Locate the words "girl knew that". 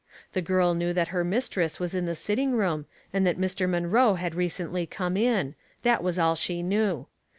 0.41-1.09